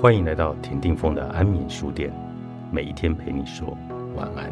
[0.00, 2.10] 欢迎来到田定峰的安眠书店，
[2.72, 3.76] 每一天陪你说
[4.16, 4.50] 晚安。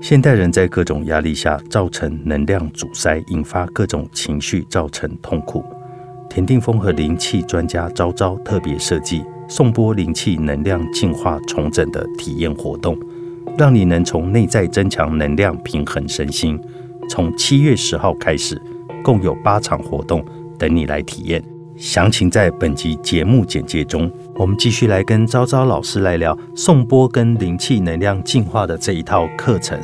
[0.00, 5.64] 现代人在各种压力下造成能量阻塞，引发各种情绪，造成痛苦。
[6.34, 12.98] 田定峰和灵气专家昭昭特别设计送波灵气能量净化重整的体验活动，
[13.56, 16.60] 让你能从内在增强能量，平衡身心。
[17.08, 18.60] 从七月十号开始，
[19.04, 20.24] 共有八场活动
[20.58, 21.40] 等你来体验。
[21.76, 24.10] 详情在本集节目简介中。
[24.34, 29.78] 我们继续来跟昭昭老师来聊送波跟灵气能量净化的这一套课程。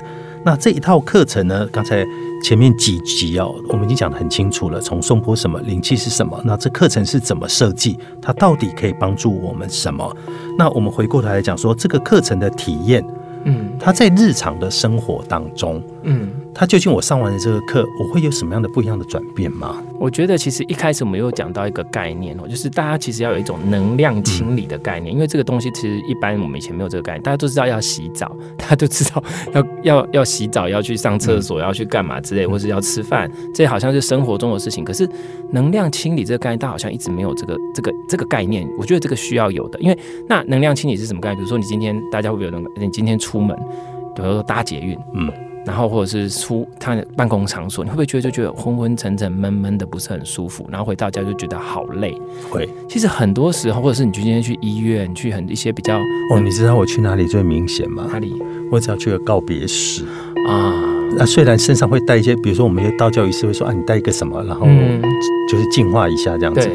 [0.44, 1.64] 那这一套课程呢？
[1.70, 2.04] 刚才
[2.42, 4.80] 前面几集哦，我们已经讲得很清楚了。
[4.80, 6.40] 从送波什么灵气是什么？
[6.44, 7.98] 那这课程是怎么设计？
[8.20, 10.16] 它到底可以帮助我们什么？
[10.58, 13.04] 那我们回过头来讲说，这个课程的体验，
[13.44, 16.30] 嗯，它在日常的生活当中，嗯。
[16.52, 19.82] 他究竟我上完了这个课，我会有什么样的不一样的转变吗？
[19.98, 29.22] 我觉得其实一开始我们有讲到一个概念哦，就是大家其实要有一种能量清理的概念，因为这个东西其实一般我们以前没有这个概念，大家都知道要洗澡， 大家都知道
[29.54, 34.84] 要要要洗澡，要去上厕所，要去干嘛之类，或是要吃饭，这好像是生活中的事情。
[34.84, 35.08] 可是
[35.52, 38.68] 能量清理这个概念，大家好像一直没有这个这个这个概念。
[38.76, 39.98] 我觉得这个需要有的，因为
[40.28, 41.36] 那能量清理是什么概念？
[41.36, 42.70] 比如说你今天大家会不会有那个？
[42.80, 43.56] 你今天出门，
[44.14, 45.32] 比如说搭捷运，嗯。
[45.66, 50.66] 然后或者是出他的办公场所，你会不会觉得就觉得昏昏沉沉、闷闷的，不是很舒服？
[50.70, 52.16] 然后回到家就觉得好累。
[52.50, 55.98] 会，其实很多时候，或者是你去今天去医院，去很一些比较……
[56.32, 58.06] 哦，你知道我去哪里最明显吗？
[58.10, 58.32] 哪里？
[58.70, 60.04] 我只要去个告别室
[60.48, 60.96] 啊。
[61.16, 64.66] 那虽然身上会带一些，比如说我们有道教仪式会说啊，你带一个什么，然后
[65.50, 66.70] 就是净化一下这样子。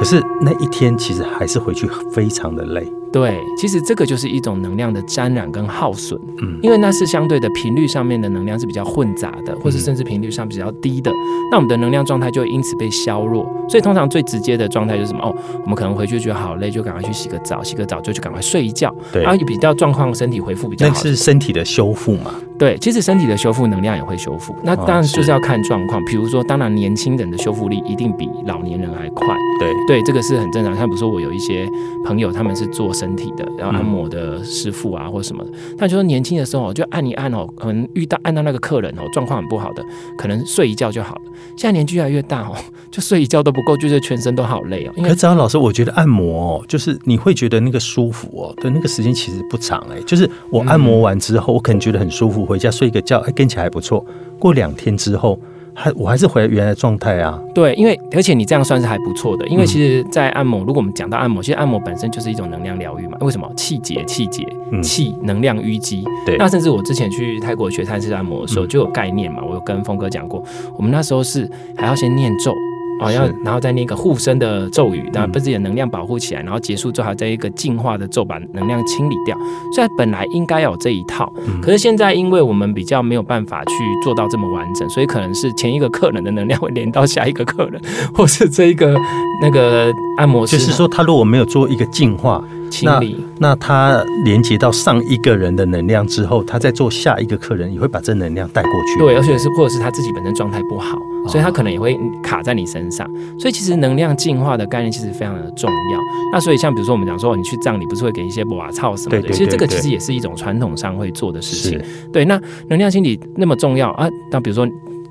[0.00, 2.90] 可是那一天其实还是回去非常的累。
[3.12, 11.10] 对，其实这个就是一种能量的沾染跟耗损，嗯，因为那是相对的频率上面的能量是比较混杂的，或是甚至频率上比较低的，
[11.50, 13.44] 那我们的能量状态就因此被削弱。
[13.68, 15.24] 所以通常最直接的状态就是什么？
[15.24, 20.92] 哦，我们可能回去觉得好累，就赶快去洗个澡，洗个澡就去赶快睡一觉，对，然后比较状况身体恢复比较好。
[20.94, 22.32] 那是身体的修复嘛？
[22.60, 26.04] 对，其实身体的修复能量也会修复，那当然就是要看状况。
[26.04, 29.26] 比如说，当然年轻人的修复力一定比老年人还快。
[29.58, 30.76] 对对，这个是很正常。
[30.76, 31.66] 像比如说，我有一些
[32.04, 39.82] 朋友，他们是做身体的，然后按摩的师傅啊，或者什么的，他就说年轻的时候就按一按哦，可能遇到按到那个客人哦，状况很不好的，
[40.18, 41.22] 可能睡一觉就好了。
[41.56, 42.54] 现在年纪越来越大哦，
[42.90, 44.92] 就睡一觉都不够，就是全身都好累哦。
[45.02, 53.18] 可是张老师，我觉得按摩哦，就是你会觉得那个舒服哦，对，那个时间其实不长哎，就是我按摩完之后，我可能觉得很舒服，回家睡一个觉。
[53.20, 54.04] 哎跟起来还不错，
[54.38, 55.38] 过两天之后，
[55.72, 57.40] 还我还是回原来状态啊。
[57.54, 63.16] 对，因为而且你这样算是还不错的，因为其实，在按摩，如果我们讲到按摩，其实按摩本身就是一种能量疗愈嘛。
[63.20, 63.50] 为什么？
[63.56, 64.44] 气结、气结、
[64.82, 66.04] 气能量淤积。
[66.26, 66.36] 对。
[66.38, 69.42] 那甚至我之前去泰国学泰式按摩的时候，就有概念嘛。
[69.46, 70.42] 我有跟峰哥讲过，
[70.76, 72.52] 我们那时候是还要先念咒。
[73.00, 79.36] 哦，要然后再念一个护身的咒语，然后把自己的能量保护起来，然后结束之后，还在一个净化的咒把能量清理掉。
[79.74, 83.74] 虽然本来应该有这一套，可是现在因为我们比较没有办法去
[84.04, 87.80] 做到这么完整，所以可能是前一个客人的能量会连到下一个客人，
[88.14, 88.94] 或是这一个
[89.40, 92.42] 那个按摩师，就是说他如果没有做一个净化。
[92.70, 99.00] 清理，那他连接到上一个人的能量之后，他再做下一个客人，也会把这能量带过去。
[99.00, 103.06] 对，而且是或者是他自己本身状态不好，所以他可能也会卡在你身上。
[103.38, 106.00] 所以其实能量进化的概念其实非常的重要。
[106.32, 111.80] 那所以像比如说我们讲说，你去葬礼不是会给一些瓦草什么的，其实这个其实也是一种传统上会做的事情。
[112.12, 114.08] 对，那能量清理那么重要啊？
[114.30, 114.66] 那比如说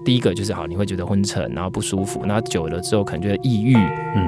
[0.05, 3.73] 第一个就是好，你会觉得昏沉，然后不舒服，那久了之后可能觉得抑郁，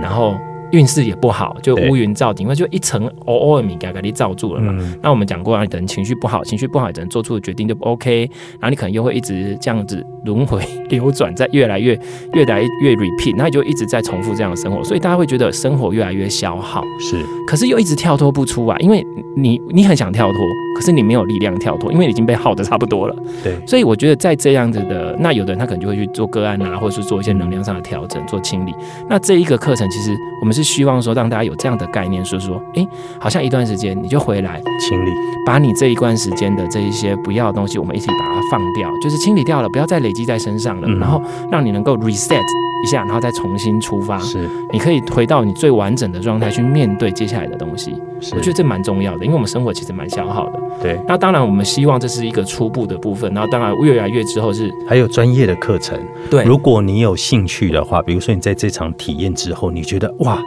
[0.02, 0.36] 然后。
[0.72, 4.74] 运势也不好，就乌云罩顶，因为就一层哦哦米给给你罩住了嘛。
[5.02, 8.30] 那我们讲过啊，等情绪不好，情绪不好，等做出的决定就不 OK，
[8.60, 12.00] 然后你可能又会一直这样子轮回流转，在越来越
[12.34, 16.84] 越来越 repeat，那你就一直在重复这样的生活，所以大家会觉得生活越来越消耗。
[17.00, 20.40] 是，可是又一直跳脱不出啊，因为你你很想跳脱，
[20.78, 23.16] 可是你没有力量跳脱，因为已经被耗的差不多了。
[23.44, 28.74] 对，所以我觉得在这样子的，那有的人他可能就会去做个案啊，或者是做一些能量上的调整，做清理。
[29.10, 30.61] 那这一个课程其实我们是。
[30.62, 32.88] 是希望说让大家有这样的概念，说说，哎，
[33.20, 35.12] 好像一段时间你就回来清理，
[35.46, 41.22] 把你这一段时间的这一些不要的东西，我们一起把它放掉，就是清理掉了，不要再累积在身上了，然后
[41.52, 42.42] 让你能够 reset
[42.84, 44.18] 一下，然后再重新出发。
[44.20, 47.94] 是，你可以回到你最完整的状态去面对接下来的东西。
[48.34, 50.60] 我觉得这蛮重要的，因为我们生活其实蛮消耗的。
[50.82, 56.00] 对，那当然我们希望这是一个初步的部分，然后当然越来越之后是还有专业的课程。
[56.30, 60.40] 对，如果你有兴趣的话，比如说你在这场体验之后，你觉得哇。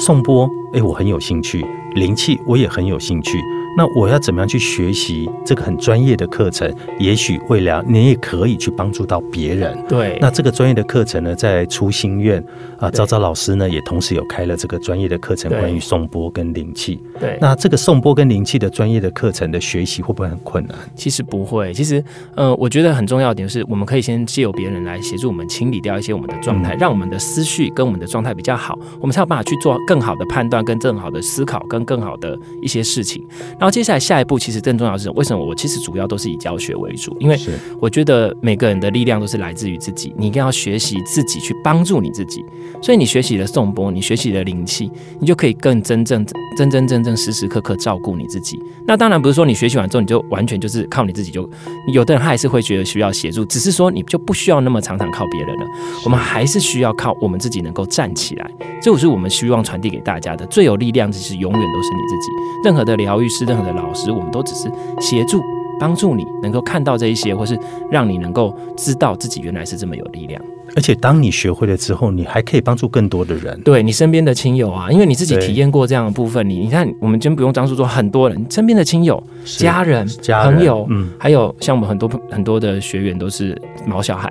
[0.00, 1.60] 颂钵，哎，我很有兴趣；
[1.96, 3.36] 灵气，我也很有兴趣。
[3.78, 6.68] 那我要怎么样去学习这个很专业的课程？
[6.98, 9.78] 也许未来你也可以去帮助到别人。
[9.88, 12.44] 对，那这个专业的课程呢，在初心院
[12.80, 17.00] 啊，昭昭老师呢也同时有开了这个专业的课程，关于颂钵跟灵气。
[17.20, 20.76] 对，那这个颂钵跟灵气的专业的课程的学习会不会很困难？
[20.96, 22.02] 其实不会，其实
[22.34, 33.24] 呃，我觉得很重要的点是，我们可以先借由别人来协助我们清理掉一些我们的状态，让我们的思绪跟我们的状态比较好，我们才有办法去做更好的判断，跟更好的思考，跟更好的一些事情。
[33.56, 34.38] 然后接下来下一步。
[34.38, 37.14] 其实更重要的是，为什么我其实主要都是以教学为主？
[37.20, 37.38] 因为
[37.80, 42.44] 我觉得每个人的力量都是来自于自己，你一定要学习自己去帮助你自己。
[42.80, 46.24] 所以你学习了颂钵，你学习了灵气，你就可以更真正、
[46.56, 48.58] 真真正正、时时刻刻照顾你自己。
[48.86, 51.48] 那当然不是说你学习完之后你就完全就是靠你自己，就
[51.92, 55.66] 有的人他还是会觉得需要协助，只是说你就不需要那么常常靠别人了。
[56.04, 58.50] 我们还是需要靠我们自己能够站起来。
[58.80, 62.32] 这就是我们希望传递给大家的最有力量，其实永远都是你自己。
[62.64, 64.38] 任何的疗愈师，任何的老师，我们都。
[64.48, 65.42] 只是协助
[65.78, 67.58] 帮助你能够看到这一些，或是
[67.90, 70.40] 让你能够知道自己原来是这么有力量。
[70.74, 73.60] 而且当你学会了之后，你还可以帮助更多的人。
[73.62, 80.08] 对你身边的亲友啊，因为你自己体验过这样的部分，你你看，我们真不用张叔说，很多人身边的亲友、家人、
[80.44, 84.28] 朋友，嗯，还有像我们很多很多的学员都是毛小孩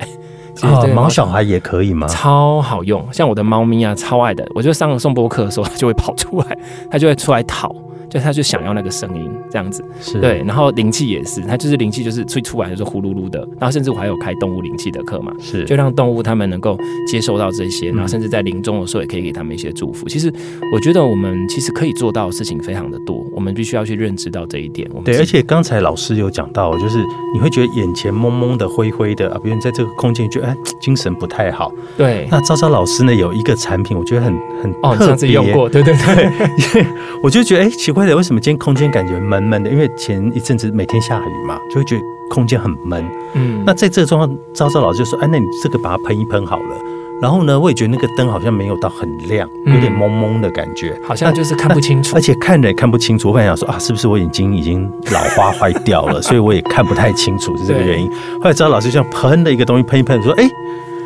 [0.62, 2.08] 啊，毛小孩也可以吗？
[2.08, 4.44] 超好用，像我的猫咪啊，超爱的。
[4.56, 6.58] 我就上了送播课的时候，它就会跑出来，
[6.90, 7.76] 它就会出来讨。
[8.10, 16.78] 就他就想要那个声音这样子，是对，然后灵气也是，他就是灵气就是吹出来就是呼噜噜的，然后甚至我还有开动物灵气的课嘛，是就让动物他们能够
[17.08, 20.08] 接受到这些，然后甚至在临终的时候也可以给他们一些祝福。
[20.08, 20.32] 其实
[20.74, 24.90] 我觉得我们其实可以做到的事情非常的多，我们必须要去认知到这一点。
[25.04, 27.00] 对，而且刚才老师有讲到，就是
[27.34, 31.72] 你会觉得眼前蒙蒙的、灰灰的啊，别人在这个空间觉得哎精神不太好。
[31.98, 36.86] 对，那昭昭老师呢有一个产品，我觉得很很哦，上次用过，对对对，
[37.22, 43.04] 我就觉得哎奇怪的，为什么今天空间感觉闷闷的，因为前一阵子每天下雨嘛，就会觉得空间很闷。
[43.34, 46.76] 嗯，那在这个状况，昭昭老师就说：“哎，那你这个把它喷一喷好了。”
[47.20, 53.30] 然后呢，我也觉得那个灯好像没有到很亮，有点蒙蒙的感觉，好像就是看不清楚，而且看着也看不清楚。
[53.30, 58.08] 我本来想说啊，是不是我眼睛已经老花坏掉了， 所以我也看不太清楚是这个原因。
[58.40, 60.48] 后来昭老师像喷的一个东西喷一喷，说：“哎，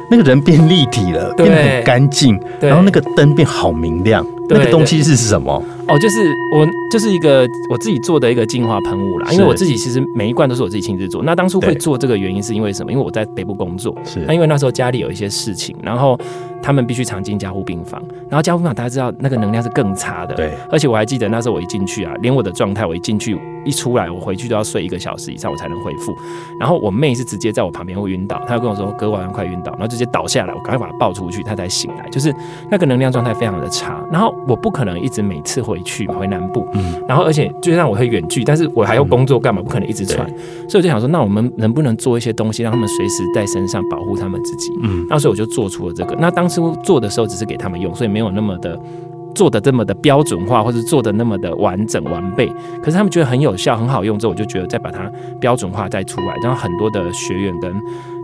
[0.09, 4.25] 那个人变立体了，变得很干净，然后那个灯变好明亮。”
[4.57, 5.63] 那个东西是什么？
[5.87, 6.19] 哦，就是
[6.53, 9.31] 我就是一个我自己做的一个净化喷雾啦。
[9.31, 11.23] 因为我自己其实每一罐都是我自己亲自做。
[11.23, 12.91] 那当初会做这个原因是因为什么？
[12.91, 16.17] 因为我在北部工作，是那因为那时候家里有一些事情，然后
[16.61, 20.35] 他们必须常进加护病房，然后加护病房大家知道那个能量是更差的。
[20.35, 26.13] 对，而且我还记得那时候我一进去啊，连我的状态，我一进去一出来，我回去都要睡一个小时以上我才能恢复。
[26.59, 32.07] 然后我妹是直接在我旁边会晕倒，她就跟我说：“哥我好像快晕倒。”然后直接倒下来，我赶快把她抱出去，她才醒来。
[32.09, 32.33] 就是
[32.69, 35.21] 那个能量状态非常的差，然后我不可能一直。
[35.21, 39.61] 每次回去回南部，嗯，然后而且就算我会远距，但是我还要工作干嘛？
[39.61, 40.27] 不可能一直穿，
[40.67, 44.73] 所以我就想说，那我们能不能做一些东西，让他们随时在身上保护他们自己？
[44.81, 46.15] 嗯，那所以我就做出了这个。
[46.19, 48.77] 那当初做的时候只是给他们用，所以没有那么的
[49.35, 52.51] 做的这么的标准化，或者做的那么的完整完备。
[52.81, 55.09] 可是他们觉得很有效，很好用之后，我就觉得再把它
[55.39, 57.71] 标准化再出来，然后很多的学员跟。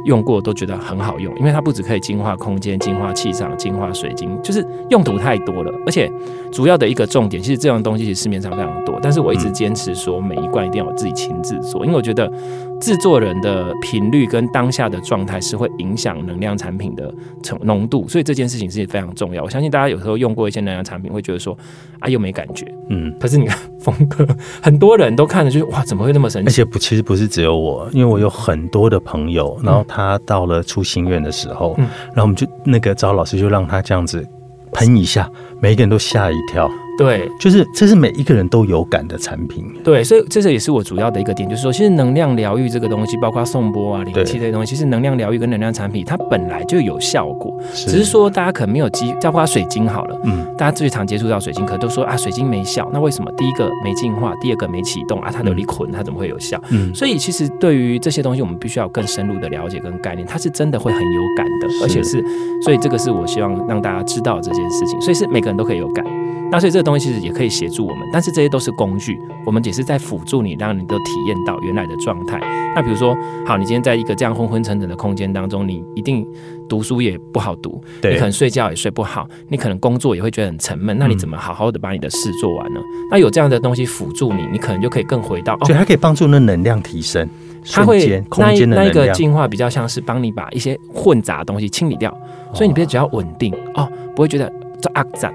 [0.07, 5.71] 用过都觉得很好用，因为它不止可以净化空间、净化气场、净化水晶，就是用途太多了。
[5.85, 6.09] 而且
[6.51, 12.31] 主要的一个重点，其实这样东西其实市面上非常多，但是我一直坚持说每一罐一定要我自己亲自做，因为我觉得
[12.79, 19.43] 制作人的频率跟当下的状态是会影响能量产品的成浓度，所以这件事情是非常重要。
[19.43, 21.57] 我相信大家有时候用过一些能量产品，会觉得说
[21.99, 24.25] 啊又没感觉，嗯，可是你看峰哥，
[24.61, 26.47] 很多人都看着就是哇怎么会那么神奇？
[26.47, 29.96] 而且不，其实不是只有我，因为我有很多的朋友，然后他。
[29.97, 31.73] 他到了出心愿的时候，
[32.13, 34.23] 然后我们就那个找老师就让他这样子
[34.71, 35.27] 喷一下，
[35.59, 36.69] 每一个人都吓一跳。
[36.97, 39.65] 对，就是这是每一个人都有感的产品。
[39.83, 53.31] 对，所以这个也是我主要的一个点，就是说，其实能量疗愈这个东西，包括送波啊、灵气这些东西，其实能量疗愈跟能量产品，它本来就有效果，只是说大家可能没有机，包括水晶好了，嗯，大家最常接触到水晶，可都说啊，水晶没效，那为什么？
[53.37, 56.59] 第一个没进化，第二个没启动啊，它有离捆，它怎么会有效？
[56.69, 62.23] 嗯，所以其实对于这些东西，我们必须要更深入的了解跟概念，它是真的会很有感的，而且是，
[62.63, 66.03] 所以这个是我希望让大家知道这件事情，所以是每个人都可以有感。
[66.49, 72.39] 那所以这个东西其实也可以协助我们，但是这些都是工具，我们只是在辅助你，让你都体验到原来的状态。
[72.73, 76.25] 那比如说，好，你今天在一个这样昏昏沉沉的空间当中，你一定
[76.69, 80.97] 读书也不好读，你可能睡觉也睡不好，你可能工作也会觉得很沉闷。
[80.97, 82.79] 那你怎么好好的把你的事做完呢？
[83.11, 87.27] 那有这样的东西辅助你，你可能就可以更回到，所以它可以帮助那能量提升，
[87.69, 92.15] 它会空间的那个进化比较像是帮你把一些混杂的东西清理掉，
[92.53, 94.49] 所以你别只要稳定哦，不会觉得
[94.81, 95.33] 这阿赞。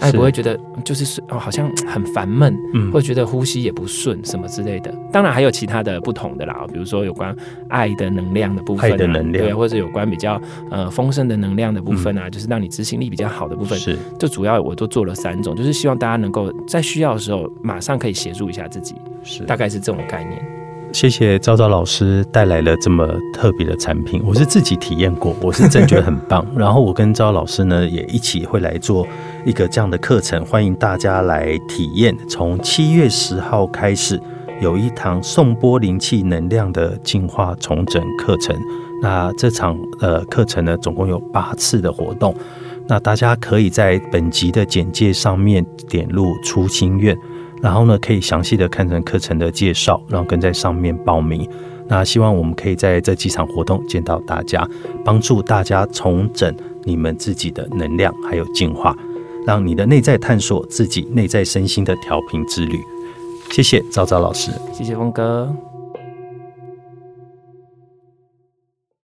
[0.00, 4.94] 那也不会觉得就是哦好像很烦闷，嗯或者觉得呼吸也不顺什么之类的。
[5.12, 7.34] 当然还有其他的不同的啦，比如说有关
[7.68, 13.78] 爱的能量的部分、啊，爱的能量对，或者有关比较呃丰盛的能量的部分啊，就是让你执行力比较好的部分。
[13.78, 20.53] 是就主要我都做了三种，就是希望大家能够在需要的时候马上可以协助一下自己，是大概是这种概念。
[20.94, 26.46] 谢谢昭昭老师带来了这么特别的产品，我是自己体验过，我是真觉得很棒。
[26.56, 29.04] 然后我跟昭老师呢也一起会来做
[29.44, 32.16] 一个这样的课程，欢迎大家来体验。
[32.28, 34.20] 从七月十号开始，
[34.60, 38.56] 有一堂颂波灵气能量的净化重整课程。
[39.02, 42.32] 那这场呃课程呢，总共有八次的活动。
[42.86, 47.18] 那大家可以在本集的简介上面点入初心愿。
[47.64, 51.48] 然后呢，可以详细的看成课程的介绍，然后跟在上面报名。
[51.88, 54.68] 那希望我们可以在这几场活动见到大家，
[55.02, 58.94] 帮助大家重整你们自己的能量，还有进化，
[59.46, 62.78] 让你的内在探索自己内在身心的调频之旅。
[63.50, 64.50] 谢谢赵赵老师。
[64.70, 65.73] 谢谢峰哥。